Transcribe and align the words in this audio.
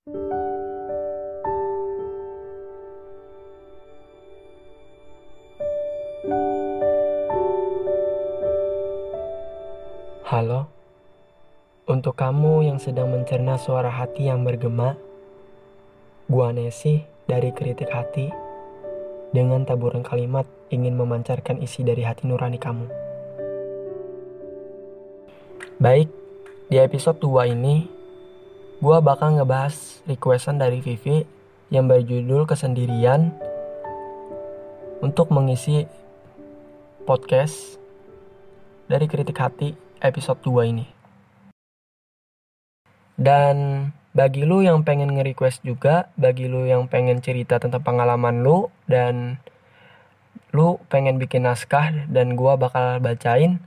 Halo, 0.00 0.16
untuk 11.84 12.16
kamu 12.16 12.64
yang 12.64 12.80
sedang 12.80 13.12
mencerna 13.12 13.60
suara 13.60 13.92
hati 13.92 14.32
yang 14.32 14.40
bergema, 14.40 14.96
gua 16.32 16.56
Nesi 16.56 17.04
dari 17.28 17.52
Kritik 17.52 17.92
Hati 17.92 18.32
dengan 19.36 19.68
taburan 19.68 20.00
kalimat 20.00 20.48
ingin 20.72 20.96
memancarkan 20.96 21.60
isi 21.60 21.84
dari 21.84 22.08
hati 22.08 22.24
nurani 22.24 22.56
kamu. 22.56 22.88
Baik, 25.76 26.08
di 26.72 26.80
episode 26.80 27.20
2 27.20 27.52
ini, 27.52 27.99
gua 28.80 29.04
bakal 29.04 29.36
ngebahas 29.36 30.00
requestan 30.08 30.56
dari 30.56 30.80
Vivi 30.80 31.28
yang 31.68 31.84
berjudul 31.84 32.48
Kesendirian 32.48 33.28
untuk 35.04 35.28
mengisi 35.28 35.84
podcast 37.04 37.76
dari 38.88 39.04
Kritik 39.04 39.36
Hati 39.36 39.76
episode 40.00 40.40
2 40.40 40.72
ini. 40.72 40.88
Dan 43.20 43.84
bagi 44.16 44.48
lu 44.48 44.64
yang 44.64 44.80
pengen 44.80 45.12
nge-request 45.12 45.60
juga, 45.60 46.08
bagi 46.16 46.48
lu 46.48 46.64
yang 46.64 46.88
pengen 46.88 47.20
cerita 47.20 47.60
tentang 47.60 47.84
pengalaman 47.84 48.40
lu 48.40 48.72
dan 48.88 49.36
lu 50.56 50.80
pengen 50.88 51.20
bikin 51.20 51.44
naskah 51.44 52.08
dan 52.08 52.32
gua 52.32 52.56
bakal 52.56 52.96
bacain, 52.96 53.60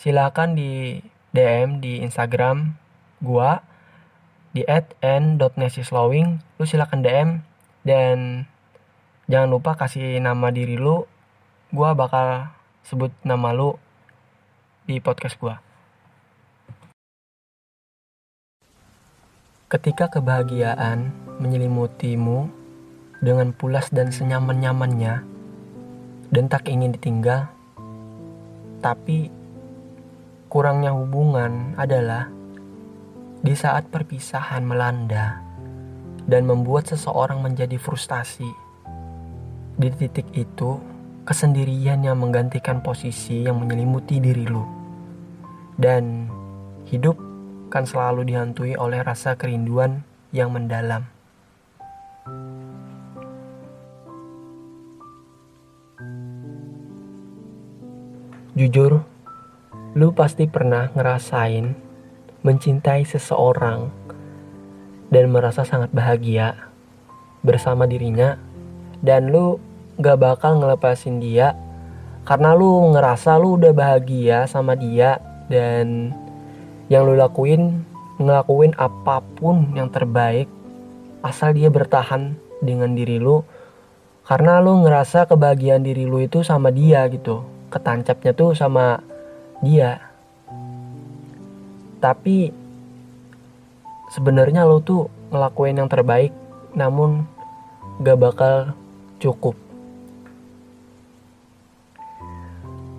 silakan 0.00 0.56
di 0.56 1.04
DM 1.36 1.84
di 1.84 2.00
Instagram 2.00 2.72
gua 3.20 3.75
di 4.56 4.64
@n.nesislowing 5.04 6.40
lu 6.56 6.64
silakan 6.64 7.04
DM 7.04 7.30
dan 7.84 8.48
jangan 9.28 9.52
lupa 9.52 9.76
kasih 9.76 10.16
nama 10.16 10.48
diri 10.48 10.80
lu. 10.80 11.04
Gua 11.68 11.92
bakal 11.92 12.48
sebut 12.80 13.12
nama 13.20 13.52
lu 13.52 13.76
di 14.88 14.96
podcast 14.96 15.36
gua. 15.36 15.60
Ketika 19.68 20.08
kebahagiaan 20.08 21.12
menyelimutimu 21.36 22.48
dengan 23.20 23.52
pulas 23.52 23.92
dan 23.92 24.08
senyaman-nyamannya, 24.08 25.20
dan 26.32 26.44
tak 26.48 26.72
ingin 26.72 26.96
ditinggal, 26.96 27.50
tapi 28.80 29.28
kurangnya 30.48 30.96
hubungan 30.96 31.76
adalah 31.76 32.30
di 33.46 33.54
saat 33.54 33.86
perpisahan 33.94 34.66
melanda 34.66 35.38
dan 36.26 36.50
membuat 36.50 36.90
seseorang 36.90 37.38
menjadi 37.46 37.78
frustasi. 37.78 38.50
Di 39.78 39.86
titik 39.94 40.26
itu, 40.34 40.82
kesendirian 41.22 42.02
yang 42.02 42.18
menggantikan 42.18 42.82
posisi 42.82 43.46
yang 43.46 43.62
menyelimuti 43.62 44.18
diri 44.18 44.50
lu. 44.50 44.66
Dan 45.78 46.26
hidup 46.90 47.14
akan 47.70 47.84
selalu 47.86 48.34
dihantui 48.34 48.74
oleh 48.74 48.98
rasa 49.06 49.38
kerinduan 49.38 50.02
yang 50.34 50.50
mendalam. 50.50 51.06
Jujur, 58.58 59.06
lu 59.94 60.10
pasti 60.16 60.50
pernah 60.50 60.90
ngerasain 60.90 61.85
mencintai 62.42 63.06
seseorang 63.06 63.88
dan 65.08 65.30
merasa 65.30 65.62
sangat 65.62 65.94
bahagia 65.94 66.56
bersama 67.46 67.86
dirinya 67.86 68.36
dan 69.00 69.30
lu 69.30 69.62
gak 69.96 70.18
bakal 70.18 70.58
ngelepasin 70.58 71.22
dia 71.22 71.54
karena 72.26 72.58
lu 72.58 72.90
ngerasa 72.90 73.38
lu 73.38 73.54
udah 73.54 73.70
bahagia 73.70 74.50
sama 74.50 74.74
dia 74.74 75.22
dan 75.46 76.10
yang 76.90 77.06
lu 77.06 77.14
lakuin 77.14 77.86
ngelakuin 78.18 78.74
apa 78.74 79.22
pun 79.38 79.70
yang 79.78 79.92
terbaik 79.92 80.50
asal 81.22 81.54
dia 81.54 81.70
bertahan 81.70 82.34
dengan 82.58 82.96
diri 82.98 83.22
lu 83.22 83.46
karena 84.26 84.58
lu 84.58 84.82
ngerasa 84.82 85.30
kebahagiaan 85.30 85.86
diri 85.86 86.02
lu 86.02 86.18
itu 86.18 86.42
sama 86.42 86.74
dia 86.74 87.06
gitu 87.06 87.46
ketancapnya 87.70 88.32
tuh 88.34 88.58
sama 88.58 88.98
dia 89.62 90.02
tapi 92.02 92.52
sebenarnya 94.12 94.64
lu 94.64 94.80
tuh 94.80 95.08
ngelakuin 95.32 95.80
yang 95.80 95.90
terbaik 95.90 96.32
namun 96.76 97.24
gak 98.00 98.20
bakal 98.20 98.54
cukup. 99.22 99.56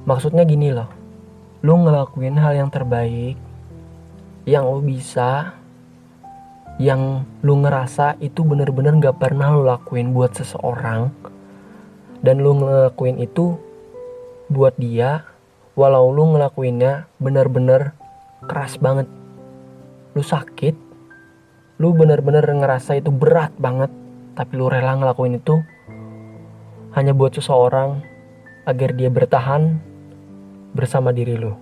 Maksudnya 0.08 0.48
gini 0.48 0.72
loh 0.72 0.98
lu 1.66 1.74
ngelakuin 1.74 2.38
hal 2.38 2.54
yang 2.54 2.70
terbaik 2.70 3.34
yang 4.46 4.70
lo 4.70 4.78
bisa 4.78 5.58
yang 6.78 7.26
lu 7.42 7.58
ngerasa 7.66 8.22
itu 8.22 8.46
bener-bener 8.46 8.94
gak 9.02 9.18
pernah 9.18 9.58
lu 9.58 9.66
lakuin 9.66 10.14
buat 10.14 10.38
seseorang 10.38 11.10
dan 12.22 12.46
lu 12.46 12.54
ngelakuin 12.62 13.18
itu 13.18 13.58
buat 14.54 14.78
dia 14.78 15.26
walau 15.74 16.14
lu 16.14 16.38
ngelakuinnya 16.38 17.10
bener-bener 17.18 17.97
keras 18.46 18.78
banget. 18.78 19.10
Lu 20.14 20.22
sakit 20.22 20.88
lu 21.78 21.94
bener-bener 21.94 22.42
ngerasa 22.42 22.98
itu 22.98 23.14
berat 23.14 23.54
banget 23.62 23.94
tapi 24.34 24.58
lu 24.58 24.66
rela 24.66 24.98
ngelakuin 24.98 25.38
itu 25.38 25.62
hanya 26.98 27.14
buat 27.14 27.38
seseorang 27.38 28.02
agar 28.66 28.98
dia 28.98 29.14
bertahan 29.14 29.78
bersama 30.74 31.14
diri 31.14 31.38
lu. 31.38 31.54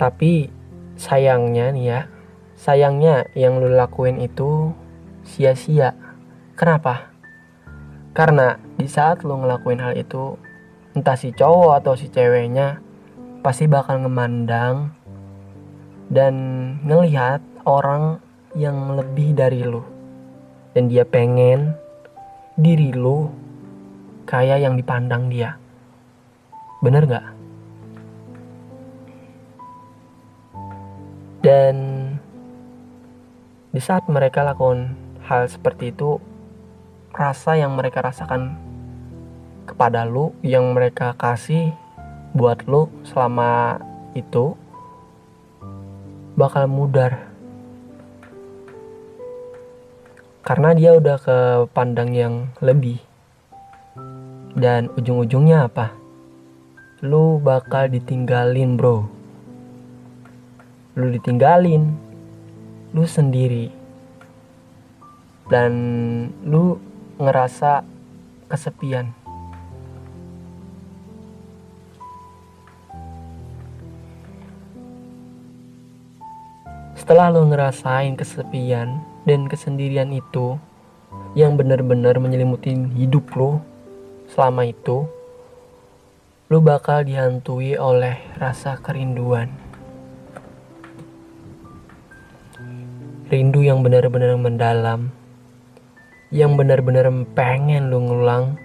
Tapi 0.00 0.48
sayangnya 0.96 1.72
nih 1.72 1.84
ya 1.84 2.00
sayangnya 2.56 3.28
yang 3.36 3.60
lu 3.60 3.68
lakuin 3.68 4.16
itu 4.16 4.72
sia-sia. 5.20 5.92
Kenapa? 6.56 7.12
Karena 8.16 8.56
di 8.80 8.88
saat 8.88 9.20
lu 9.28 9.36
ngelakuin 9.36 9.80
hal 9.80 9.92
itu 9.92 10.40
entah 10.96 11.20
si 11.20 11.36
cowok 11.36 11.84
atau 11.84 11.92
si 12.00 12.08
ceweknya 12.08 12.80
pasti 13.46 13.70
bakal 13.70 14.02
ngemandang 14.02 14.90
dan 16.10 16.34
ngelihat 16.82 17.38
orang 17.62 18.18
yang 18.58 18.98
lebih 18.98 19.38
dari 19.38 19.62
lu 19.62 19.86
dan 20.74 20.90
dia 20.90 21.06
pengen 21.06 21.70
diri 22.58 22.90
lu 22.90 23.30
kayak 24.26 24.66
yang 24.66 24.74
dipandang 24.74 25.30
dia 25.30 25.54
bener 26.82 27.06
gak? 27.06 27.26
Dan 31.46 31.76
di 33.70 33.78
saat 33.78 34.10
mereka 34.10 34.42
lakukan 34.42 34.98
hal 35.30 35.46
seperti 35.46 35.94
itu, 35.94 36.18
rasa 37.14 37.54
yang 37.54 37.78
mereka 37.78 38.02
rasakan 38.02 38.58
kepada 39.62 40.02
lu, 40.02 40.34
yang 40.42 40.74
mereka 40.74 41.14
kasih 41.14 41.85
buat 42.36 42.68
lu 42.68 42.92
selama 43.08 43.80
itu 44.12 44.52
bakal 46.36 46.68
mudar. 46.68 47.32
Karena 50.44 50.76
dia 50.76 50.94
udah 50.94 51.16
ke 51.18 51.38
pandang 51.72 52.12
yang 52.12 52.52
lebih. 52.60 53.00
Dan 54.52 54.92
ujung-ujungnya 54.94 55.66
apa? 55.66 55.96
Lu 57.02 57.42
bakal 57.42 57.90
ditinggalin, 57.90 58.78
bro 58.78 59.16
lu 60.96 61.12
ditinggalin 61.12 61.92
lu 62.96 63.04
sendiri 63.04 63.68
dan 65.52 65.72
lu 66.40 66.80
ngerasa 67.20 67.84
kesepian 68.48 69.12
setelah 77.06 77.30
lu 77.30 77.46
ngerasain 77.46 78.18
kesepian 78.18 78.98
dan 79.30 79.46
kesendirian 79.46 80.10
itu 80.10 80.58
yang 81.38 81.54
benar-benar 81.54 82.18
menyelimuti 82.18 82.74
hidup 82.98 83.30
lu 83.38 83.62
selama 84.26 84.66
itu 84.66 85.06
lu 86.50 86.58
bakal 86.58 87.06
dihantui 87.06 87.78
oleh 87.78 88.18
rasa 88.42 88.82
kerinduan. 88.82 89.54
Rindu 93.30 93.62
yang 93.62 93.86
benar-benar 93.86 94.34
mendalam 94.34 95.14
yang 96.34 96.58
benar-benar 96.58 97.06
pengen 97.38 97.86
lu 97.86 98.02
ngulang 98.02 98.58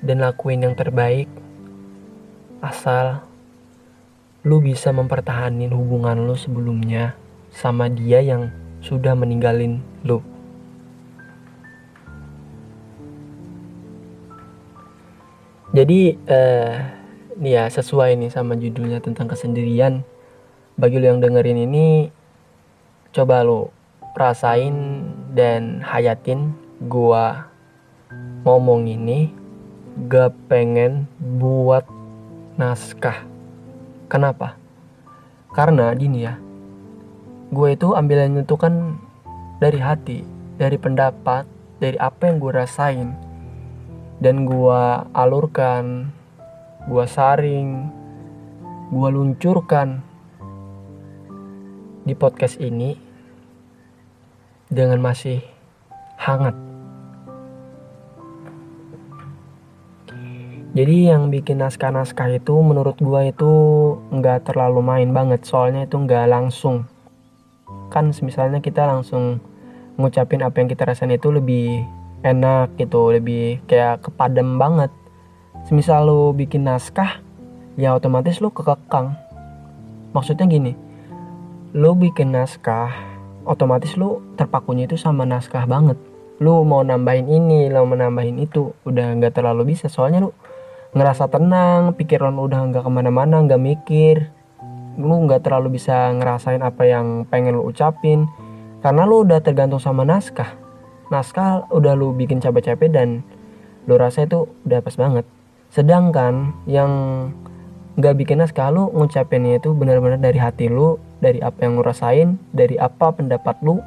dan 0.00 0.24
lakuin 0.24 0.64
yang 0.64 0.72
terbaik 0.72 1.28
asal 2.64 3.28
lu 4.40 4.64
bisa 4.64 4.88
mempertahankan 4.88 5.68
hubungan 5.68 6.24
lu 6.24 6.32
sebelumnya 6.32 7.20
sama 7.54 7.86
dia 7.86 8.18
yang 8.18 8.50
sudah 8.82 9.14
meninggalin 9.14 9.78
lu. 10.02 10.18
Jadi 15.74 16.18
eh, 16.26 16.74
nih 17.38 17.54
ya 17.58 17.64
sesuai 17.66 18.18
nih 18.18 18.30
sama 18.30 18.58
judulnya 18.58 18.98
tentang 18.98 19.30
kesendirian. 19.30 20.02
Bagi 20.74 20.98
lo 20.98 21.06
yang 21.06 21.22
dengerin 21.22 21.70
ini, 21.70 22.10
coba 23.14 23.46
lo 23.46 23.70
rasain 24.18 25.06
dan 25.34 25.82
hayatin 25.82 26.54
gua 26.90 27.46
ngomong 28.42 28.86
ini 28.90 29.30
gak 30.10 30.34
pengen 30.50 31.06
buat 31.18 31.86
naskah. 32.58 33.26
Kenapa? 34.10 34.58
Karena 35.54 35.94
gini 35.94 36.26
ya, 36.26 36.38
gue 37.54 37.78
itu 37.78 37.94
ambilannya 37.94 38.42
itu 38.42 38.58
kan 38.58 38.98
dari 39.62 39.78
hati, 39.78 40.26
dari 40.58 40.74
pendapat, 40.74 41.46
dari 41.78 41.96
apa 41.96 42.26
yang 42.26 42.42
gue 42.42 42.52
rasain. 42.52 43.14
Dan 44.18 44.46
gua 44.46 45.10
alurkan 45.10 46.08
gua 46.86 47.04
saring 47.04 47.90
gua 48.94 49.10
luncurkan 49.10 50.00
di 52.06 52.14
podcast 52.14 52.62
ini 52.62 52.94
dengan 54.70 55.02
masih 55.02 55.42
hangat. 56.14 56.54
Jadi 60.74 61.06
yang 61.06 61.30
bikin 61.30 61.62
naskah-naskah 61.62 62.38
itu 62.38 62.54
menurut 62.62 62.98
gua 63.02 63.26
itu 63.26 63.50
nggak 64.14 64.46
terlalu 64.46 64.80
main 64.82 65.10
banget 65.10 65.42
soalnya 65.42 65.90
itu 65.90 65.98
nggak 65.98 66.30
langsung 66.30 66.86
kan 67.94 68.10
misalnya 68.10 68.58
kita 68.58 68.82
langsung 68.82 69.38
ngucapin 69.94 70.42
apa 70.42 70.58
yang 70.58 70.66
kita 70.66 70.82
rasain 70.82 71.14
itu 71.14 71.30
lebih 71.30 71.86
enak 72.26 72.74
gitu 72.74 73.14
lebih 73.14 73.62
kayak 73.70 74.02
kepadam 74.02 74.58
banget. 74.58 74.90
Semisal 75.70 76.10
lu 76.10 76.34
bikin 76.34 76.66
naskah 76.66 77.22
ya 77.78 77.94
otomatis 77.94 78.42
lu 78.42 78.50
kekekang. 78.50 79.14
Maksudnya 80.10 80.50
gini 80.50 80.74
lu 81.70 81.94
bikin 81.94 82.34
naskah 82.34 82.90
otomatis 83.46 83.94
lu 83.94 84.18
terpakunya 84.34 84.90
itu 84.90 84.98
sama 84.98 85.22
naskah 85.22 85.62
banget. 85.70 85.94
Lu 86.42 86.66
mau 86.66 86.82
nambahin 86.82 87.30
ini 87.30 87.70
lu 87.70 87.86
mau 87.86 87.94
nambahin 87.94 88.42
itu 88.42 88.74
udah 88.82 89.14
nggak 89.22 89.38
terlalu 89.38 89.70
bisa. 89.76 89.86
Soalnya 89.86 90.26
lu 90.26 90.34
ngerasa 90.94 91.30
tenang 91.30 91.94
pikiran 91.94 92.34
lu 92.34 92.50
udah 92.50 92.66
nggak 92.70 92.82
ke 92.82 92.90
mana-mana 92.90 93.42
nggak 93.46 93.62
mikir 93.62 94.16
lu 94.94 95.26
nggak 95.26 95.42
terlalu 95.42 95.78
bisa 95.78 96.12
ngerasain 96.14 96.62
apa 96.62 96.86
yang 96.86 97.26
pengen 97.26 97.58
lu 97.58 97.66
ucapin 97.66 98.30
karena 98.84 99.02
lu 99.08 99.24
udah 99.24 99.40
tergantung 99.40 99.80
sama 99.80 100.04
naskah. 100.04 100.54
Naskah 101.08 101.72
udah 101.72 101.96
lu 101.96 102.12
bikin 102.12 102.38
capek-capek 102.38 102.92
dan 102.92 103.24
lu 103.88 103.96
rasa 103.96 104.28
itu 104.28 104.46
udah 104.68 104.80
pas 104.80 104.96
banget. 104.96 105.24
Sedangkan 105.72 106.54
yang 106.68 106.92
nggak 107.94 108.14
bikin 108.18 108.42
naskah 108.42 108.74
lu 108.74 108.90
ngucapinnya 108.90 109.62
itu 109.62 109.70
benar-benar 109.70 110.18
dari 110.18 110.38
hati 110.38 110.66
lu 110.66 110.98
dari 111.22 111.38
apa 111.38 111.62
yang 111.62 111.78
lu 111.78 111.82
rasain 111.86 112.28
dari 112.50 112.74
apa 112.74 113.14
pendapat 113.14 113.54
lu 113.62 113.78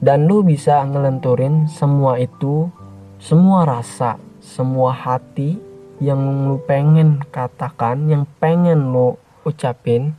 dan 0.00 0.24
lu 0.24 0.40
bisa 0.40 0.80
ngelenturin 0.88 1.68
semua 1.68 2.16
itu 2.16 2.72
semua 3.20 3.68
rasa 3.68 4.16
semua 4.40 4.92
hati 4.92 5.60
yang 6.00 6.48
lu 6.48 6.60
pengen 6.64 7.20
katakan 7.28 8.08
yang 8.08 8.24
pengen 8.40 8.92
lu 8.92 9.16
ucapin 9.44 10.16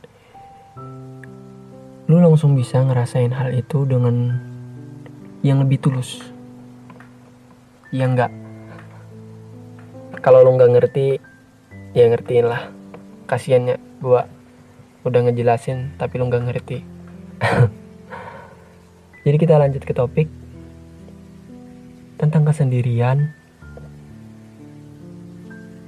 lu 2.08 2.24
langsung 2.24 2.56
bisa 2.56 2.80
ngerasain 2.80 3.36
hal 3.36 3.52
itu 3.52 3.84
dengan 3.84 4.40
yang 5.44 5.60
lebih 5.60 5.76
tulus. 5.76 6.24
Ya 7.92 8.08
enggak? 8.08 8.32
Kalau 10.24 10.40
lo 10.40 10.56
nggak 10.56 10.72
ngerti 10.72 11.20
ya 11.92 12.08
ngertiin 12.08 12.48
lah. 12.48 12.72
Kasiannya 13.28 13.76
gua 14.00 14.24
udah 15.04 15.20
ngejelasin 15.28 16.00
tapi 16.00 16.16
lo 16.16 16.32
nggak 16.32 16.44
ngerti. 16.48 16.78
Jadi 19.28 19.36
kita 19.36 19.60
lanjut 19.60 19.84
ke 19.84 19.92
topik 19.92 20.32
tentang 22.16 22.48
kesendirian. 22.48 23.36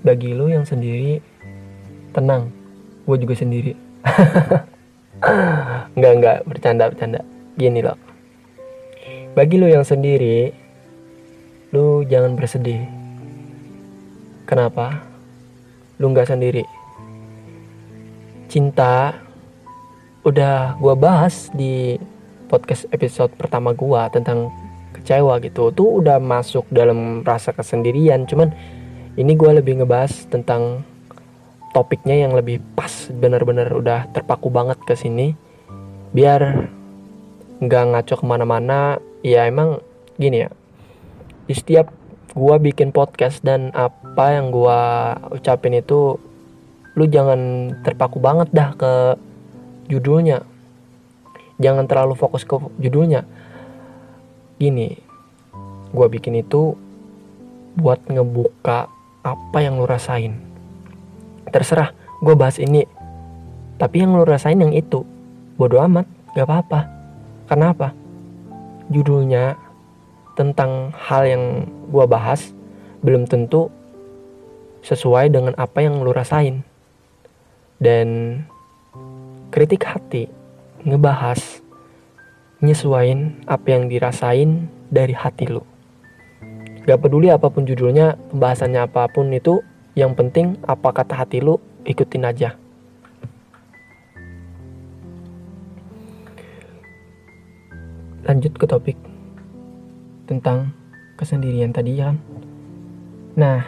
Bagi 0.04 0.36
lo 0.36 0.52
yang 0.52 0.68
sendiri 0.68 1.20
tenang 2.12 2.50
gue 3.06 3.16
juga 3.20 3.34
sendiri 3.38 3.72
nggak 5.96 6.12
nggak 6.20 6.38
bercanda 6.48 6.88
bercanda 6.88 7.20
gini 7.56 7.84
loh 7.84 8.10
bagi 9.30 9.62
lu 9.62 9.70
yang 9.70 9.86
sendiri, 9.86 10.50
lu 11.70 12.02
jangan 12.02 12.34
bersedih. 12.34 12.82
Kenapa? 14.42 15.06
Lu 16.02 16.10
nggak 16.10 16.34
sendiri. 16.34 16.66
Cinta 18.50 19.14
udah 20.26 20.74
gua 20.82 20.98
bahas 20.98 21.46
di 21.54 21.94
podcast 22.50 22.90
episode 22.90 23.30
pertama 23.38 23.70
gua 23.70 24.10
tentang 24.10 24.50
kecewa 24.98 25.38
gitu. 25.46 25.70
Tuh 25.70 26.02
udah 26.02 26.18
masuk 26.18 26.66
dalam 26.74 27.22
rasa 27.22 27.54
kesendirian. 27.54 28.26
Cuman 28.26 28.50
ini 29.14 29.38
gua 29.38 29.54
lebih 29.54 29.78
ngebahas 29.78 30.26
tentang 30.26 30.82
topiknya 31.70 32.26
yang 32.26 32.34
lebih 32.34 32.58
pas 32.74 32.90
bener-bener 33.14 33.70
udah 33.70 34.10
terpaku 34.10 34.50
banget 34.50 34.78
ke 34.82 34.98
sini. 34.98 35.38
Biar 36.10 36.66
nggak 37.62 37.84
ngaco 37.94 38.14
ke 38.18 38.26
mana-mana 38.26 38.98
ya 39.22 39.46
emang 39.46 39.78
gini 40.18 40.46
ya. 40.46 40.50
Di 41.46 41.54
setiap 41.54 41.94
gua 42.34 42.58
bikin 42.58 42.90
podcast 42.90 43.42
dan 43.46 43.70
apa 43.74 44.34
yang 44.34 44.50
gua 44.50 45.14
ucapin 45.30 45.78
itu 45.78 46.18
lu 46.98 47.04
jangan 47.06 47.72
terpaku 47.86 48.18
banget 48.18 48.50
dah 48.50 48.70
ke 48.74 48.92
judulnya. 49.86 50.42
Jangan 51.62 51.86
terlalu 51.86 52.18
fokus 52.18 52.42
ke 52.42 52.58
judulnya. 52.82 53.22
Gini 54.58 54.98
gua 55.94 56.10
bikin 56.10 56.34
itu 56.34 56.74
buat 57.78 58.02
ngebuka 58.10 58.90
apa 59.22 59.58
yang 59.62 59.78
lu 59.78 59.86
rasain 59.86 60.49
terserah 61.50 61.92
gua 62.22 62.38
bahas 62.38 62.56
ini. 62.62 62.86
Tapi 63.80 64.04
yang 64.04 64.12
lu 64.12 64.28
rasain 64.28 64.60
yang 64.60 64.76
itu 64.76 65.04
bodoh 65.60 65.80
amat 65.84 66.04
gak 66.36 66.48
apa-apa. 66.48 66.80
Kenapa? 67.48 67.92
Judulnya 68.92 69.56
tentang 70.38 70.92
hal 70.96 71.28
yang 71.28 71.44
gue 71.92 72.04
bahas 72.08 72.56
belum 73.04 73.28
tentu 73.28 73.68
sesuai 74.80 75.32
dengan 75.32 75.52
apa 75.56 75.84
yang 75.84 76.00
lu 76.00 76.12
rasain. 76.12 76.64
Dan 77.80 78.40
kritik 79.52 79.84
hati 79.84 80.28
ngebahas 80.84 81.64
nyesuain 82.60 83.40
apa 83.48 83.66
yang 83.72 83.88
dirasain 83.88 84.68
dari 84.92 85.16
hati 85.16 85.48
lu. 85.48 85.64
Gak 86.84 87.00
peduli 87.00 87.28
apa 87.28 87.48
pun 87.48 87.64
judulnya 87.64 88.16
pembahasannya 88.32 88.80
apa 88.84 89.08
pun 89.12 89.32
itu 89.32 89.60
yang 89.98 90.14
penting 90.14 90.58
apa 90.66 90.94
kata 90.94 91.14
hati 91.14 91.42
lu 91.42 91.58
ikutin 91.86 92.26
aja. 92.26 92.54
Lanjut 98.26 98.54
ke 98.54 98.66
topik 98.68 98.98
tentang 100.30 100.70
kesendirian 101.18 101.74
tadi 101.74 101.98
kan 101.98 102.16
nah 103.34 103.62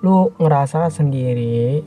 lu 0.00 0.32
ngerasa 0.36 0.92
sendiri 0.92 1.80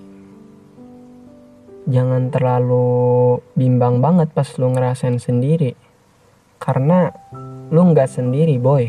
jangan 1.89 2.29
terlalu 2.29 3.41
bimbang 3.58 3.98
banget 4.00 4.29
pas 4.29 4.48
lu 4.62 4.69
ngerasain 4.69 5.17
sendiri. 5.17 5.74
Karena 6.62 7.10
lu 7.74 7.81
nggak 7.91 8.10
sendiri 8.10 8.62
boy. 8.62 8.86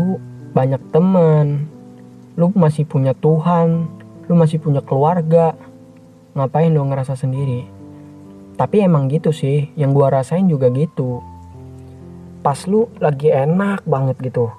Lu 0.00 0.16
banyak 0.56 0.80
teman 0.88 1.68
lu 2.38 2.54
masih 2.54 2.86
punya 2.86 3.12
Tuhan 3.18 3.90
lu 4.28 4.36
masih 4.36 4.60
punya 4.60 4.84
keluarga. 4.84 5.56
Ngapain 6.36 6.68
lu 6.70 6.84
ngerasa 6.84 7.16
sendiri? 7.16 7.64
Tapi 8.54 8.84
emang 8.84 9.08
gitu 9.10 9.32
sih 9.34 9.72
yang 9.74 9.96
gua 9.96 10.12
rasain 10.12 10.46
juga 10.46 10.68
gitu. 10.70 11.24
Pas 12.44 12.60
lu 12.70 12.86
lagi 13.02 13.32
enak 13.32 13.82
banget 13.88 14.20
gitu 14.22 14.52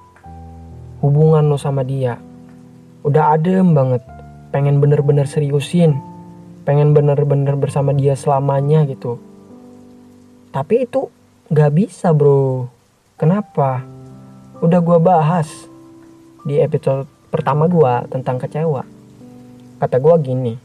hubungan 1.00 1.48
lu 1.48 1.56
sama 1.56 1.80
dia 1.80 2.20
udah 3.00 3.32
adem 3.32 3.72
banget 3.72 4.04
pengen 4.52 4.84
bener-bener 4.84 5.24
seriusin 5.24 5.96
pengen 6.68 6.92
bener-bener 6.92 7.56
bersama 7.56 7.96
dia 7.96 8.12
selamanya 8.12 8.84
gitu. 8.84 9.16
Tapi 10.52 10.84
itu 10.84 11.08
gak 11.48 11.72
bisa 11.72 12.12
bro. 12.12 12.68
Kenapa? 13.16 13.82
Udah 14.60 14.78
gua 14.78 15.00
bahas 15.00 15.48
di 16.44 16.60
episode 16.62 17.09
pertama 17.30 17.70
gua 17.70 18.04
tentang 18.10 18.36
kecewa. 18.36 18.84
Kata 19.80 19.96
gua 19.96 20.20
gini 20.20 20.58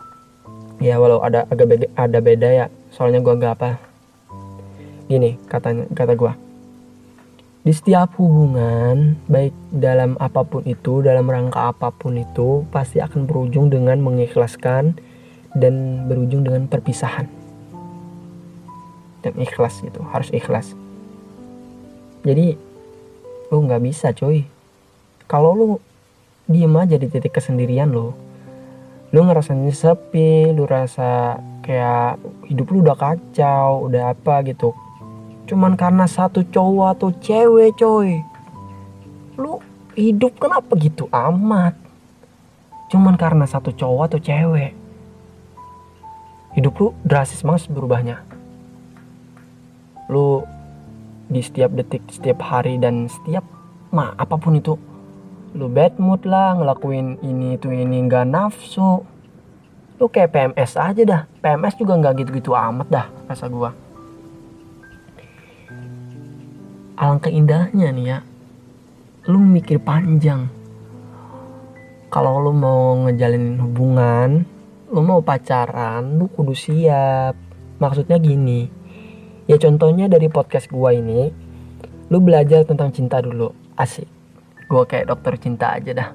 ya 0.83 0.99
walau 0.99 1.23
ada 1.23 1.47
agak 1.47 1.67
beda, 1.71 1.87
ada 1.95 2.19
beda 2.19 2.49
ya 2.51 2.65
soalnya 2.91 3.23
gue 3.23 3.33
gak 3.39 3.55
apa. 3.59 3.79
Gini 5.07 5.39
katanya 5.47 5.87
kata 5.93 6.17
gue 6.17 6.33
di 7.65 7.73
setiap 7.73 8.13
hubungan 8.21 9.17
baik 9.25 9.49
dalam 9.73 10.13
apa 10.21 10.45
pun 10.45 10.61
itu 10.69 11.01
dalam 11.01 11.25
rangka 11.25 11.73
apa 11.73 11.89
pun 11.89 12.13
itu 12.13 12.61
pasti 12.69 13.01
akan 13.01 13.25
berujung 13.25 13.73
dengan 13.73 13.97
mengikhlaskan 14.05 14.93
dan 15.57 16.05
berujung 16.05 16.45
dengan 16.45 16.69
perpisahan. 16.69 17.25
Dan 19.25 19.33
ikhlas 19.41 19.81
gitu 19.81 19.97
harus 20.13 20.29
ikhlas. 20.29 20.77
Jadi 22.21 22.53
lu 23.49 23.65
nggak 23.65 23.81
bisa 23.81 24.13
coy 24.13 24.45
kalau 25.25 25.57
lu 25.57 25.67
diem 26.45 26.73
aja 26.77 26.95
di 26.97 27.09
titik 27.09 27.33
kesendirian 27.33 27.89
lo. 27.89 28.13
Lu 29.09 29.21
ngerasanya 29.25 29.73
sepi 29.73 30.53
lu 30.53 30.69
rasa 30.69 31.41
kayak 31.65 32.21
hidup 32.45 32.69
lu 32.69 32.85
udah 32.85 32.97
kacau 32.97 33.89
udah 33.89 34.13
apa 34.13 34.45
gitu. 34.45 34.73
Cuman 35.45 35.77
karena 35.77 36.05
satu 36.09 36.45
cowok 36.45 36.87
atau 36.97 37.09
cewek 37.21 37.77
coy 37.77 38.21
lu 39.35 39.59
hidup 39.99 40.39
kenapa 40.39 40.73
gitu 40.79 41.11
amat? 41.11 41.75
Cuman 42.87 43.17
karena 43.19 43.43
satu 43.49 43.73
cowok 43.73 44.03
atau 44.13 44.19
cewek 44.21 44.73
hidup 46.55 46.73
lu 46.79 46.87
drastis 47.03 47.43
banget 47.43 47.67
berubahnya. 47.67 48.23
Lu 50.07 50.45
di 51.25 51.41
setiap 51.41 51.73
detik 51.73 52.05
setiap 52.07 52.45
hari 52.45 52.77
dan 52.77 53.09
setiap 53.09 53.41
ma 53.89 54.13
apa 54.13 54.37
pun 54.37 54.55
itu 54.55 54.77
lu 55.55 55.71
bad 55.71 55.95
mood 55.95 56.27
lah 56.27 56.59
ngelakuin 56.59 57.15
ini 57.23 57.55
itu 57.55 57.71
ini 57.71 58.03
nggak 58.03 58.27
nafsu. 58.27 59.07
Lu 59.95 60.05
kayak 60.11 60.35
PMS 60.35 60.75
aja 60.75 61.01
dah. 61.07 61.21
PMS 61.39 61.79
juga 61.79 61.95
nggak 61.95 62.13
gitu-gitu 62.19 62.51
amat 62.51 62.87
dah 62.91 63.07
rasa 63.31 63.47
gua. 63.47 63.71
Alangkah 66.99 67.31
indahnya 67.31 67.91
nih 67.95 68.05
ya 68.05 68.19
lu 69.31 69.39
mikir 69.39 69.79
panjang. 69.79 70.51
Kalau 72.11 72.43
lu 72.43 72.51
mau 72.51 73.07
ngejalin 73.07 73.57
hubungan 73.63 74.43
lu 74.91 75.01
mau 75.01 75.23
pacaran 75.23 76.19
lu 76.19 76.27
kudu 76.27 76.51
siap. 76.51 77.39
Maksudnya 77.79 78.19
gini 78.19 78.67
ya 79.47 79.55
contohnya 79.55 80.11
dari 80.11 80.27
podcast 80.27 80.67
gua 80.67 80.91
ini 80.91 81.31
lu 82.11 82.19
belajar 82.19 82.67
tentang 82.67 82.91
cinta 82.91 83.23
dulu 83.23 83.49
asik 83.79 84.14
gua 84.67 84.83
kayak 84.85 85.09
dokter 85.09 85.33
cinta 85.37 85.77
aja 85.77 85.91
dah. 85.93 86.09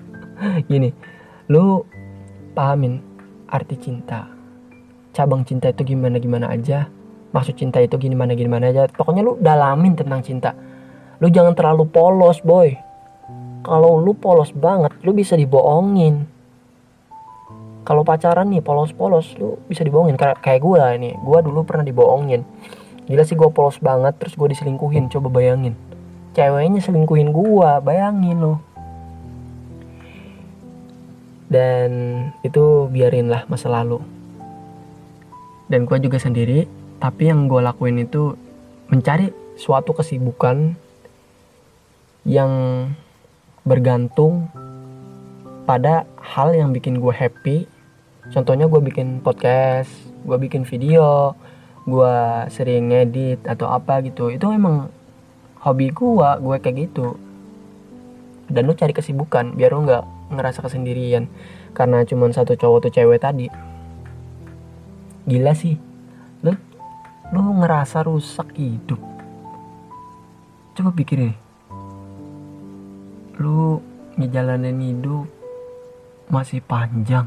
Gini 0.70 0.90
lu 1.50 1.82
pahamin 2.54 3.02
arti 3.50 3.74
cinta. 3.74 4.30
Cabang 5.10 5.42
cinta 5.42 5.66
itu 5.74 5.82
gimana 5.82 6.22
gimana 6.22 6.46
aja. 6.54 6.86
Maksud 7.34 7.58
cinta 7.58 7.82
itu 7.82 7.98
gimana 7.98 8.38
gimana 8.38 8.70
aja. 8.70 8.86
Pokoknya 8.86 9.26
lu 9.26 9.34
dalamin 9.42 9.98
tentang 9.98 10.22
cinta. 10.22 10.54
Lu 11.18 11.26
jangan 11.26 11.58
terlalu 11.58 11.90
polos 11.90 12.38
boy. 12.46 12.70
Kalau 13.66 13.98
lu 13.98 14.14
polos 14.14 14.54
banget 14.54 14.94
lu 15.02 15.10
bisa 15.10 15.34
dibohongin. 15.34 16.30
Kalau 17.82 18.06
pacaran 18.06 18.46
nih 18.54 18.62
polos-polos 18.62 19.34
lu 19.42 19.58
bisa 19.66 19.82
dibohongin. 19.82 20.14
Kayak 20.14 20.62
gue 20.62 20.76
lah 20.78 20.94
ini. 20.94 21.18
Gue 21.18 21.42
dulu 21.42 21.66
pernah 21.66 21.82
dibohongin. 21.82 22.46
Gila 23.10 23.26
sih 23.26 23.34
gue 23.34 23.50
polos 23.50 23.82
banget 23.82 24.14
terus 24.22 24.38
gue 24.38 24.46
diselingkuhin. 24.46 25.10
Coba 25.10 25.26
bayangin 25.26 25.74
ceweknya 26.34 26.78
selingkuhin 26.78 27.34
gue 27.34 27.70
bayangin 27.82 28.38
lo 28.38 28.70
dan 31.50 31.90
itu 32.46 32.86
biarin 32.86 33.26
lah 33.26 33.42
masa 33.50 33.66
lalu. 33.66 33.98
Dan 35.66 35.84
gue 35.84 35.98
juga 35.98 36.22
sendiri 36.22 36.70
tapi 37.02 37.26
yang 37.26 37.50
gue 37.50 37.58
lakuin 37.58 37.98
itu 38.06 38.38
mencari 38.86 39.34
suatu 39.58 39.90
kesibukan 39.90 40.78
yang 42.22 42.52
bergantung 43.66 44.46
pada 45.66 46.06
hal 46.22 46.54
yang 46.54 46.70
bikin 46.70 47.02
gue 47.02 47.10
happy. 47.10 47.66
Contohnya 48.30 48.70
gue 48.70 48.78
bikin 48.78 49.18
podcast 49.18 49.90
gue 50.22 50.38
bikin 50.38 50.62
video 50.62 51.34
gue 51.82 52.16
sering 52.54 52.94
ngedit 52.94 53.42
atau 53.42 53.66
apa 53.74 53.98
gitu. 54.06 54.30
Itu 54.30 54.54
emang 54.54 54.86
hobi 55.62 55.92
gue 55.92 56.28
gue 56.40 56.56
kayak 56.60 56.76
gitu. 56.88 57.16
Dan 58.50 58.66
lu 58.66 58.74
cari 58.74 58.90
kesibukan 58.90 59.54
biar 59.54 59.76
lu 59.76 59.86
nggak 59.86 60.34
ngerasa 60.34 60.66
kesendirian 60.66 61.30
karena 61.76 62.02
cuma 62.02 62.30
satu 62.34 62.58
cowok 62.58 62.88
tuh 62.88 62.92
cewek 62.92 63.22
tadi. 63.22 63.46
Gila 65.28 65.52
sih. 65.54 65.78
Lu 66.42 66.52
lu 67.30 67.40
ngerasa 67.62 68.02
rusak 68.04 68.50
hidup. 68.58 68.98
Coba 70.74 70.90
pikirin 70.96 71.50
lu 73.40 73.80
ngejalanin 74.20 74.76
hidup 74.84 75.24
masih 76.28 76.60
panjang. 76.60 77.24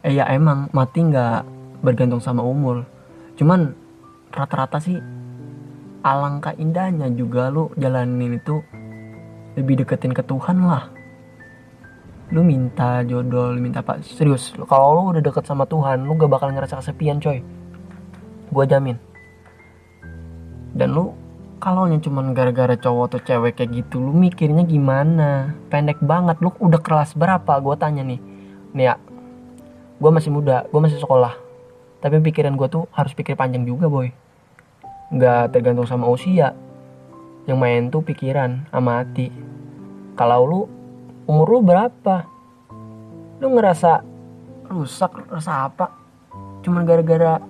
Eh 0.00 0.16
ya 0.16 0.24
emang 0.32 0.72
mati 0.72 1.04
nggak 1.04 1.44
bergantung 1.84 2.24
sama 2.24 2.40
umur. 2.40 2.88
Cuman 3.36 3.76
rata-rata 4.32 4.80
sih 4.80 4.96
alangkah 6.00 6.56
indahnya 6.56 7.12
juga 7.12 7.52
lu 7.52 7.68
jalanin 7.76 8.40
itu. 8.40 8.60
Lebih 9.58 9.84
deketin 9.84 10.14
ke 10.14 10.22
Tuhan 10.24 10.64
lah. 10.64 10.88
Lu 12.30 12.46
minta 12.46 13.02
jodoh 13.02 13.50
lu 13.50 13.58
minta 13.58 13.82
apa? 13.82 13.98
Serius 14.00 14.54
kalau 14.70 14.94
lu 14.94 15.02
udah 15.16 15.22
deket 15.22 15.44
sama 15.44 15.66
Tuhan 15.66 16.06
lu 16.06 16.14
gak 16.14 16.30
bakal 16.30 16.54
ngerasa 16.54 16.78
kesepian 16.78 17.18
coy. 17.18 17.42
Gue 18.50 18.64
jamin. 18.70 18.96
Dan 20.70 20.94
lu 20.94 21.12
kalau 21.60 21.84
cuman 21.90 22.32
gara-gara 22.32 22.72
cowok 22.78 23.04
atau 23.12 23.20
cewek 23.20 23.60
kayak 23.60 23.70
gitu 23.74 24.00
lu 24.00 24.14
mikirnya 24.14 24.62
gimana? 24.64 25.52
Pendek 25.68 25.98
banget. 26.00 26.38
Lu 26.38 26.54
udah 26.62 26.80
kelas 26.80 27.18
berapa? 27.18 27.58
Gue 27.58 27.74
tanya 27.76 28.06
nih. 28.06 28.22
Nih 28.72 28.86
ya. 28.86 28.94
Gue 30.00 30.10
masih 30.14 30.30
muda 30.32 30.64
gue 30.70 30.80
masih 30.80 31.02
sekolah. 31.02 31.34
Tapi 32.00 32.22
pikiran 32.22 32.56
gue 32.56 32.68
tuh 32.70 32.88
harus 32.94 33.12
pikir 33.12 33.36
panjang 33.36 33.66
juga 33.66 33.90
boy 33.90 34.29
nggak 35.10 35.50
tergantung 35.50 35.86
sama 35.90 36.06
usia. 36.06 36.54
Yang 37.50 37.58
main 37.58 37.82
tuh 37.90 38.02
pikiran 38.06 38.70
sama 38.70 39.02
hati. 39.02 39.34
Kalau 40.14 40.46
lu 40.46 40.60
umur 41.26 41.58
lu 41.58 41.60
berapa? 41.66 42.26
Lu 43.42 43.50
ngerasa 43.50 44.06
rusak 44.70 45.26
rasa 45.26 45.66
apa? 45.66 45.90
Cuman 46.62 46.86
gara-gara 46.86 47.42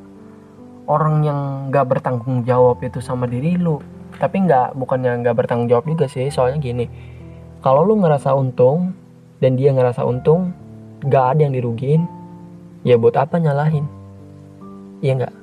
orang 0.88 1.22
yang 1.22 1.40
gak 1.68 1.86
bertanggung 1.86 2.46
jawab 2.46 2.80
itu 2.80 3.02
sama 3.04 3.28
diri 3.28 3.60
lu. 3.60 3.82
Tapi 4.16 4.46
nggak 4.46 4.78
bukannya 4.78 5.20
nggak 5.22 5.36
bertanggung 5.36 5.68
jawab 5.68 5.84
juga 5.84 6.06
sih 6.08 6.32
soalnya 6.32 6.62
gini. 6.62 6.86
Kalau 7.60 7.84
lu 7.84 8.00
ngerasa 8.00 8.32
untung 8.32 8.96
dan 9.42 9.58
dia 9.58 9.74
ngerasa 9.74 10.06
untung 10.06 10.54
gak 11.04 11.36
ada 11.36 11.40
yang 11.44 11.52
dirugiin 11.52 12.08
ya 12.86 12.96
buat 12.96 13.18
apa 13.18 13.36
nyalahin? 13.36 13.84
Ya 15.04 15.16
nggak 15.18 15.39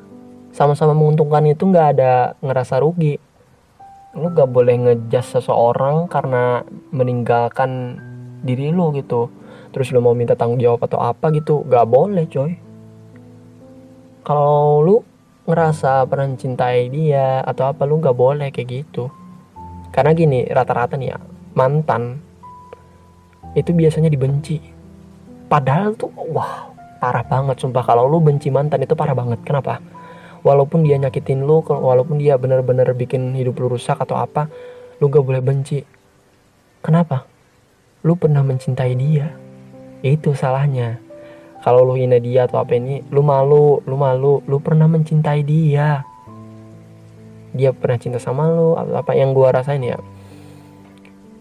sama-sama 0.58 0.98
menguntungkan 0.98 1.46
itu 1.46 1.70
nggak 1.70 1.88
ada 1.94 2.34
ngerasa 2.42 2.82
rugi. 2.82 3.22
Lu 4.18 4.34
gak 4.34 4.50
boleh 4.50 4.74
ngejas 4.74 5.38
seseorang 5.38 6.10
karena 6.10 6.66
meninggalkan 6.90 8.02
diri 8.42 8.74
lu 8.74 8.90
gitu. 8.98 9.30
Terus 9.70 9.94
lu 9.94 10.02
mau 10.02 10.18
minta 10.18 10.34
tanggung 10.34 10.58
jawab 10.58 10.82
atau 10.90 10.98
apa 10.98 11.30
gitu 11.30 11.62
gak 11.70 11.86
boleh 11.86 12.26
coy. 12.26 12.58
Kalau 14.26 14.82
lu 14.82 14.96
ngerasa 15.46 16.10
pernah 16.10 16.34
cintai 16.34 16.90
dia 16.90 17.46
atau 17.46 17.70
apa 17.70 17.86
lu 17.86 18.02
nggak 18.02 18.18
boleh 18.18 18.50
kayak 18.50 18.84
gitu. 18.84 19.14
Karena 19.94 20.18
gini 20.18 20.44
rata-rata 20.50 20.98
nih 20.98 21.14
ya 21.14 21.18
mantan 21.54 22.18
itu 23.54 23.72
biasanya 23.78 24.10
dibenci. 24.10 24.60
Padahal 25.48 25.94
tuh 25.94 26.12
wah 26.34 26.74
parah 26.98 27.24
banget 27.24 27.62
sumpah. 27.62 27.86
Kalau 27.86 28.10
lu 28.10 28.20
benci 28.20 28.50
mantan 28.50 28.84
itu 28.84 28.98
parah 28.98 29.16
banget. 29.16 29.40
Kenapa 29.46 29.80
walaupun 30.42 30.86
dia 30.86 30.98
nyakitin 31.00 31.46
lu 31.46 31.64
walaupun 31.64 32.22
dia 32.22 32.38
bener-bener 32.38 32.92
bikin 32.94 33.34
hidup 33.34 33.58
lu 33.62 33.72
rusak 33.72 33.98
atau 33.98 34.18
apa 34.18 34.50
lu 34.98 35.10
gak 35.14 35.26
boleh 35.26 35.42
benci. 35.42 35.86
Kenapa? 36.82 37.30
Lu 38.02 38.18
pernah 38.18 38.42
mencintai 38.42 38.94
dia. 38.98 39.34
Itu 40.02 40.34
salahnya. 40.34 41.02
Kalau 41.62 41.84
lu 41.84 41.98
hina 41.98 42.22
dia 42.22 42.46
atau 42.46 42.62
apa 42.62 42.78
ini 42.78 43.02
lu 43.10 43.26
malu 43.26 43.82
lu 43.84 43.98
malu 43.98 44.42
lu 44.46 44.58
pernah 44.62 44.86
mencintai 44.86 45.42
dia. 45.42 46.06
Dia 47.58 47.74
pernah 47.74 47.98
cinta 47.98 48.22
sama 48.22 48.50
lu 48.50 48.78
atau 48.78 48.96
apa 48.98 49.18
yang 49.18 49.34
gua 49.34 49.54
rasain 49.54 49.82
ya? 49.82 49.98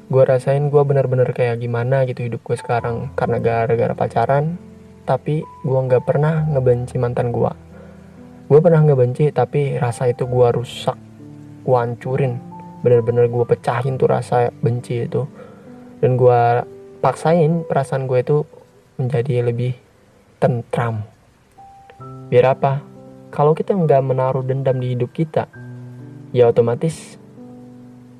Gua 0.08 0.24
rasain 0.24 0.72
gua 0.72 0.84
bener-bener 0.88 1.28
kayak 1.32 1.60
gimana 1.60 2.08
gitu 2.08 2.24
hidup 2.24 2.40
gue 2.42 2.56
sekarang. 2.56 3.12
Karena 3.14 3.40
gara-gara 3.40 3.92
pacaran 3.92 4.56
tapi 5.06 5.46
gua 5.62 5.86
nggak 5.86 6.02
pernah 6.02 6.42
ngebenci 6.50 6.98
mantan 6.98 7.30
gua 7.30 7.65
gue 8.46 8.58
pernah 8.62 8.78
ngebenci 8.82 9.34
tapi 9.34 9.74
rasa 9.74 10.06
itu 10.06 10.22
gua 10.26 10.54
rusak. 10.54 10.94
Gua 11.66 11.82
hancurin. 11.82 12.38
Bener-bener 12.80 13.26
gua 13.26 13.42
pecahin 13.42 13.98
tuh 13.98 14.06
rasa 14.06 14.54
benci 14.62 15.02
itu. 15.02 15.26
Dan 15.98 16.14
gua 16.14 16.62
paksain 17.02 17.66
perasaan 17.66 18.06
gue 18.06 18.18
itu 18.22 18.42
menjadi 18.98 19.46
lebih 19.46 19.74
tentram. 20.38 21.02
Biar 22.30 22.56
apa? 22.56 22.82
Kalau 23.34 23.52
kita 23.52 23.74
nggak 23.74 24.02
menaruh 24.02 24.46
dendam 24.46 24.78
di 24.80 24.96
hidup 24.96 25.12
kita, 25.12 25.50
ya 26.32 26.48
otomatis 26.48 27.20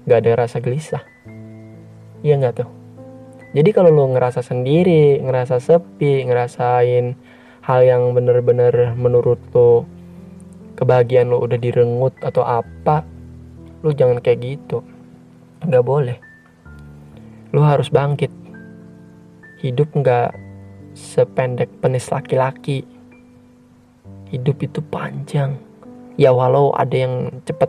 gak 0.06 0.22
ada 0.22 0.46
rasa 0.46 0.60
gelisah. 0.60 1.02
Iya 2.20 2.38
nggak 2.38 2.54
tuh? 2.62 2.70
Jadi 3.56 3.70
kalau 3.72 3.88
lo 3.88 4.04
ngerasa 4.12 4.44
sendiri 4.44 5.22
ngerasa 5.22 5.62
sepi 5.62 6.28
ngerasain 6.28 7.16
hal 7.64 7.80
yang 7.82 8.12
bener-bener 8.12 8.92
menurut 8.94 9.40
lo 9.56 9.88
kebahagiaan 10.76 11.32
lo 11.32 11.40
udah 11.40 11.56
direnggut 11.56 12.14
atau 12.20 12.44
apa 12.44 13.02
lo 13.80 13.90
jangan 13.90 14.20
kayak 14.20 14.44
gitu. 14.44 14.84
Nggak 15.64 15.84
boleh. 15.84 16.18
Lo 17.56 17.64
harus 17.64 17.88
bangkit. 17.88 18.30
Hidup 19.64 19.88
nggak 19.96 20.36
sependek 20.92 21.72
penis 21.80 22.12
laki-laki. 22.12 22.84
Hidup 24.28 24.60
itu 24.60 24.84
panjang. 24.92 25.56
Ya 26.20 26.32
walau 26.32 26.72
ada 26.76 26.92
yang 26.92 27.40
cepet 27.44 27.68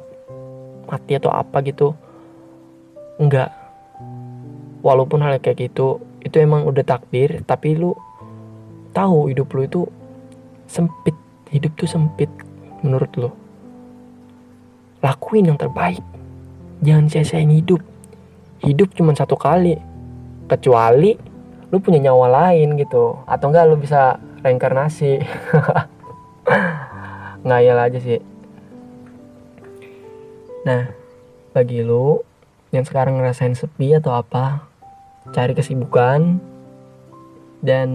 mati 0.88 1.20
atau 1.20 1.32
apa 1.36 1.60
gitu 1.68 1.92
enggak 3.20 3.52
walaupun 4.80 5.20
hal 5.20 5.36
kayak 5.44 5.68
gitu 5.68 6.00
itu 6.24 6.40
emang 6.40 6.64
udah 6.64 6.80
takdir 6.88 7.44
tapi 7.44 7.76
lu 7.76 7.92
tahu 8.96 9.28
hidup 9.32 9.52
lu 9.56 9.68
itu 9.68 9.82
sempit. 10.68 11.16
Hidup 11.48 11.80
tuh 11.80 11.88
sempit 11.88 12.28
menurut 12.86 13.12
lu 13.18 13.32
lakuin 15.02 15.50
yang 15.54 15.60
terbaik. 15.60 16.02
Jangan 16.82 17.10
sia-siain 17.10 17.50
hidup. 17.50 17.82
Hidup 18.62 18.94
cuma 18.98 19.14
satu 19.14 19.38
kali. 19.38 19.78
Kecuali 20.50 21.14
lu 21.68 21.78
punya 21.84 22.10
nyawa 22.10 22.52
lain 22.52 22.78
gitu. 22.80 23.22
Atau 23.26 23.50
enggak 23.50 23.68
lu 23.70 23.78
bisa 23.78 24.18
reinkarnasi. 24.42 25.22
Ngayal 27.48 27.78
aja 27.78 28.00
sih. 28.02 28.22
Nah 30.66 30.92
bagi 31.54 31.82
lu 31.82 32.22
yang 32.70 32.86
sekarang 32.86 33.18
ngerasain 33.18 33.56
sepi 33.56 33.96
atau 33.98 34.14
apa 34.14 34.68
cari 35.32 35.56
kesibukan 35.56 36.38
dan 37.64 37.90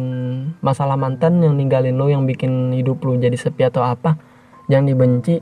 masalah 0.58 0.98
mantan 0.98 1.38
yang 1.38 1.54
ninggalin 1.54 1.94
lo 1.94 2.10
yang 2.10 2.26
bikin 2.26 2.74
hidup 2.74 2.98
lu 3.06 3.14
jadi 3.20 3.36
sepi 3.38 3.62
atau 3.68 3.86
apa 3.86 4.18
jangan 4.72 4.88
dibenci 4.88 5.36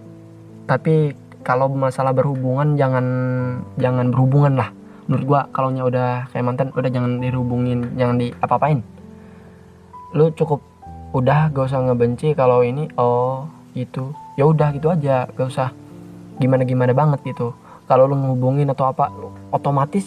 tapi 0.67 1.15
kalau 1.47 1.71
masalah 1.71 2.11
berhubungan 2.11 2.75
jangan 2.75 3.07
jangan 3.79 4.11
berhubungan 4.11 4.59
lah. 4.59 4.71
Menurut 5.07 5.25
gua 5.27 5.41
kalau 5.55 5.71
udah 5.71 6.27
kayak 6.35 6.43
mantan 6.43 6.75
udah 6.75 6.91
jangan 6.91 7.23
dihubungin 7.23 7.95
jangan 7.95 8.19
di 8.19 8.35
apa 8.43 8.59
apain 8.59 8.83
lu 10.11 10.35
cukup 10.35 10.59
udah 11.15 11.55
gak 11.55 11.71
usah 11.71 11.87
ngebenci 11.87 12.35
kalau 12.35 12.67
ini 12.67 12.91
oh 12.99 13.47
gitu. 13.75 14.11
Ya 14.35 14.47
udah 14.47 14.75
gitu 14.75 14.91
aja. 14.91 15.31
Gak 15.31 15.47
usah 15.51 15.71
gimana 16.43 16.67
gimana 16.67 16.91
banget 16.91 17.23
gitu. 17.23 17.55
Kalau 17.87 18.07
lu 18.11 18.19
ngehubungin 18.19 18.71
atau 18.71 18.91
apa 18.91 19.11
otomatis 19.55 20.07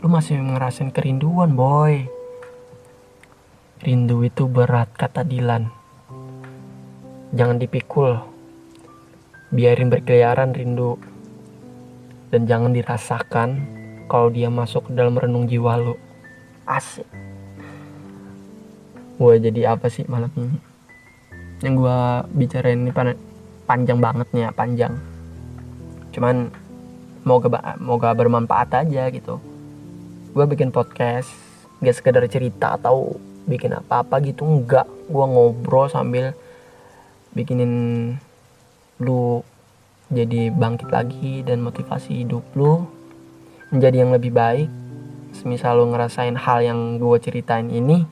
lu 0.00 0.08
masih 0.08 0.40
ngerasain 0.40 0.92
kerinduan 0.92 1.56
boy. 1.56 2.04
Rindu 3.80 4.20
itu 4.24 4.44
berat 4.44 4.92
kata 4.92 5.24
Dilan. 5.24 5.72
Jangan 7.32 7.56
dipikul 7.56 8.29
biarin 9.50 9.90
berkeliaran 9.90 10.54
rindu. 10.54 10.98
Dan 12.30 12.46
jangan 12.46 12.70
dirasakan 12.70 13.48
kalau 14.06 14.30
dia 14.30 14.46
masuk 14.46 14.86
ke 14.86 14.92
dalam 14.94 15.18
renung 15.18 15.50
jiwa 15.50 15.74
lu. 15.78 15.98
Asik. 16.66 17.06
Gue 19.18 19.36
jadi 19.42 19.74
apa 19.74 19.90
sih 19.90 20.06
malam 20.06 20.30
ini? 20.38 20.58
Yang 21.60 21.74
gue 21.82 21.98
bicarain 22.38 22.78
ini 22.78 22.94
panjang 23.66 23.98
banget 23.98 24.30
nih 24.30 24.46
ya 24.46 24.50
panjang. 24.54 24.94
Cuman 26.14 26.48
moga 27.26 27.76
moga 27.82 28.14
bermanfaat 28.14 28.86
aja 28.86 29.10
gitu. 29.10 29.42
Gue 30.30 30.46
bikin 30.46 30.70
podcast 30.70 31.28
gak 31.82 31.98
sekedar 31.98 32.24
cerita 32.30 32.78
atau 32.78 33.18
bikin 33.50 33.74
apa-apa 33.74 34.22
gitu 34.22 34.46
enggak. 34.46 34.86
Gue 35.10 35.26
ngobrol 35.26 35.90
sambil 35.90 36.32
bikinin 37.34 38.14
lu 39.00 39.42
jadi 40.12 40.52
bangkit 40.52 40.92
lagi 40.92 41.42
dan 41.42 41.64
motivasi 41.64 42.22
hidup 42.22 42.44
lu 42.54 42.84
menjadi 43.74 44.06
yang 44.06 44.12
lebih 44.14 44.34
baik. 44.34 44.68
Semisal 45.30 45.78
lu 45.78 45.94
ngerasain 45.94 46.34
hal 46.34 46.58
yang 46.60 46.98
gue 46.98 47.16
ceritain 47.22 47.70
ini 47.70 48.02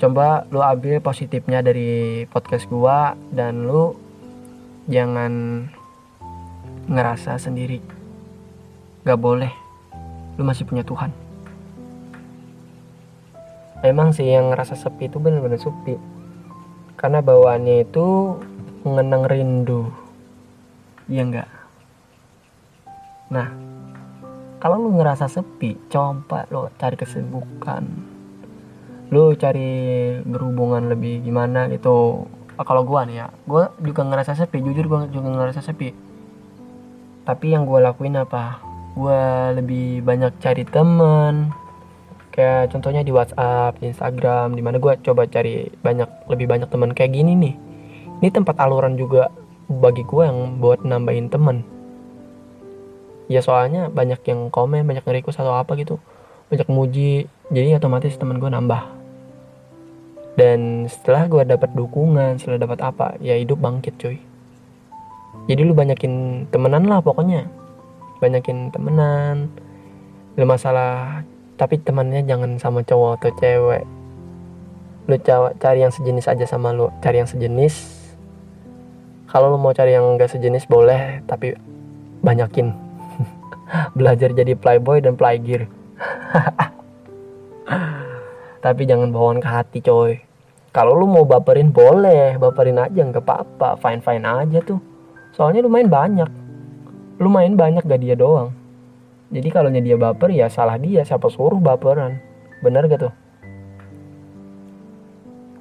coba 0.00 0.48
lu 0.48 0.64
ambil 0.64 0.96
positifnya 1.04 1.60
dari 1.60 2.24
podcast 2.24 2.64
gue 2.72 2.98
dan 3.36 3.68
lu 3.68 3.92
jangan 4.88 5.66
ngerasa 6.88 7.36
sendiri. 7.36 7.84
Gak 9.04 9.20
boleh. 9.20 9.52
Lu 10.40 10.42
masih 10.48 10.64
punya 10.64 10.80
Tuhan. 10.88 11.12
Emang 13.84 14.12
sih 14.16 14.28
yang 14.28 14.52
ngerasa 14.52 14.76
sepi 14.76 15.08
itu 15.08 15.20
bener-bener 15.20 15.60
sepi. 15.60 16.00
Karena 16.96 17.20
bawaannya 17.20 17.84
itu 17.84 18.36
mengenang 18.86 19.24
rindu. 19.28 19.92
Iya 21.10 21.22
enggak 21.26 21.50
nah 23.30 23.46
kalau 24.60 24.76
lu 24.76 24.98
ngerasa 24.98 25.30
sepi 25.30 25.88
coba 25.88 26.44
lo 26.52 26.68
cari 26.76 26.98
kesibukan. 26.98 27.84
Lu 29.08 29.32
cari 29.38 29.70
berhubungan 30.20 30.90
lebih 30.92 31.24
gimana 31.24 31.64
gitu. 31.72 32.28
Kalau 32.60 32.84
gua 32.84 33.08
nih 33.08 33.24
ya 33.24 33.26
gua 33.48 33.72
juga 33.80 34.04
ngerasa 34.04 34.36
sepi 34.36 34.60
jujur 34.60 34.84
gua 34.84 35.08
juga 35.08 35.32
ngerasa 35.32 35.64
sepi. 35.64 36.10
Tapi 37.24 37.46
yang 37.54 37.62
gue 37.62 37.78
lakuin 37.78 38.18
apa? 38.18 38.58
Gue 38.98 39.22
lebih 39.54 40.02
banyak 40.02 40.40
cari 40.42 40.66
temen. 40.66 41.54
Kayak 42.34 42.74
contohnya 42.74 43.06
di 43.06 43.12
WhatsApp, 43.14 43.78
di 43.78 43.92
Instagram, 43.92 44.58
di 44.58 44.62
mana 44.66 44.82
gue 44.82 44.98
coba 45.04 45.30
cari 45.30 45.68
banyak 45.78 46.26
lebih 46.26 46.46
banyak 46.50 46.66
teman 46.66 46.90
kayak 46.90 47.14
gini 47.14 47.32
nih. 47.38 47.54
Ini 48.20 48.28
tempat 48.28 48.60
aluran 48.60 49.00
juga 49.00 49.32
bagi 49.70 50.04
gue 50.04 50.22
yang 50.22 50.60
buat 50.60 50.84
nambahin 50.84 51.32
temen. 51.32 51.64
Ya 53.32 53.40
soalnya 53.40 53.88
banyak 53.88 54.20
yang 54.28 54.52
komen, 54.52 54.84
banyak 54.84 55.06
yang 55.06 55.16
request 55.22 55.40
atau 55.40 55.54
apa 55.54 55.72
gitu, 55.78 55.96
banyak 56.50 56.66
muji, 56.66 57.30
jadi 57.48 57.80
otomatis 57.80 58.18
temen 58.18 58.36
gue 58.42 58.50
nambah. 58.50 58.82
Dan 60.34 60.90
setelah 60.90 61.30
gue 61.30 61.42
dapat 61.46 61.70
dukungan, 61.72 62.42
setelah 62.42 62.60
dapat 62.60 62.78
apa, 62.82 63.06
ya 63.22 63.38
hidup 63.38 63.62
bangkit 63.62 63.94
cuy. 63.96 64.18
Jadi 65.46 65.60
lu 65.62 65.72
banyakin 65.72 66.46
temenan 66.50 66.86
lah 66.90 67.00
pokoknya. 67.00 67.46
Banyakin 68.20 68.70
temenan. 68.74 69.50
Lu 70.34 70.44
masalah 70.46 71.22
tapi 71.54 71.76
temannya 71.76 72.24
jangan 72.24 72.56
sama 72.56 72.80
cowok 72.86 73.20
atau 73.20 73.30
cewek. 73.38 73.84
Lu 75.08 75.16
cari 75.58 75.78
yang 75.82 75.92
sejenis 75.92 76.30
aja 76.30 76.44
sama 76.46 76.72
lu. 76.72 76.88
Cari 77.02 77.22
yang 77.22 77.30
sejenis 77.30 77.99
kalau 79.30 79.54
lu 79.54 79.58
mau 79.62 79.70
cari 79.70 79.94
yang 79.94 80.18
gak 80.18 80.34
sejenis 80.34 80.66
boleh 80.66 81.22
tapi 81.30 81.54
banyakin. 82.26 82.74
Belajar 83.98 84.34
jadi 84.34 84.58
playboy 84.58 84.98
dan 84.98 85.14
playgir. 85.14 85.70
Tapi 88.60 88.84
jangan 88.84 89.08
bawaan 89.08 89.40
ke 89.40 89.48
hati 89.48 89.80
coy. 89.80 90.20
Kalau 90.74 90.92
lu 90.92 91.08
mau 91.08 91.24
baperin 91.24 91.72
boleh. 91.72 92.36
Baperin 92.36 92.76
aja 92.76 93.00
nggak 93.00 93.24
apa-apa. 93.24 93.80
Fine 93.80 94.04
fine 94.04 94.26
aja 94.26 94.58
tuh. 94.60 94.82
Soalnya 95.32 95.64
lumayan 95.64 95.88
banyak. 95.88 96.30
Lumayan 97.22 97.56
banyak 97.56 97.86
gak 97.88 98.02
dia 98.04 98.18
doang. 98.18 98.52
Jadi 99.30 99.48
kalau 99.48 99.70
dia 99.72 99.96
baper 99.96 100.34
ya 100.34 100.52
salah 100.52 100.76
dia. 100.76 101.06
Siapa 101.06 101.30
suruh 101.32 101.56
baperan? 101.56 102.20
Bener 102.60 102.84
gak 102.90 103.00
tuh? 103.08 103.14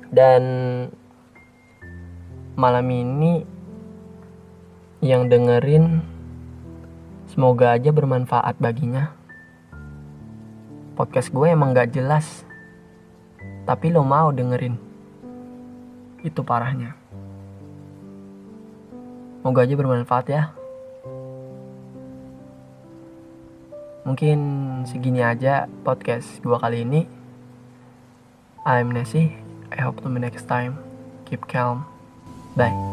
Dan 0.09 0.43
malam 2.59 2.83
ini 2.91 3.58
yang 4.99 5.31
dengerin 5.31 6.03
semoga 7.31 7.75
aja 7.75 7.91
bermanfaat 7.91 8.59
baginya 8.59 9.15
podcast 10.99 11.31
gue 11.31 11.47
emang 11.47 11.71
gak 11.71 11.95
jelas 11.95 12.43
tapi 13.63 13.91
lo 13.91 14.03
mau 14.03 14.33
dengerin 14.33 14.75
itu 16.23 16.43
parahnya 16.43 16.99
Moga 19.39 19.63
aja 19.63 19.75
bermanfaat 19.79 20.25
ya. 20.27 20.51
Mungkin 24.03 24.39
segini 24.83 25.23
aja 25.23 25.71
podcast 25.87 26.43
dua 26.43 26.59
kali 26.59 26.83
ini. 26.83 27.07
I'm 28.67 28.91
Nessie. 28.91 29.31
I 29.71 29.79
hope 29.79 30.03
to 30.03 30.11
me 30.11 30.19
next 30.19 30.49
time. 30.51 30.75
Keep 31.23 31.47
calm. 31.47 31.87
Bye. 32.59 32.88